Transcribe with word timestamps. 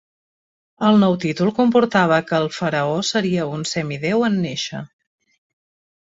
El 0.85 0.95
nou 1.01 1.17
títol 1.25 1.51
comportava 1.57 2.17
que 2.31 2.39
el 2.43 2.49
faraó 2.59 2.95
seria 3.09 3.45
un 3.57 3.61
semidéu 3.73 4.25
en 4.29 4.39
néixer. 4.47 4.81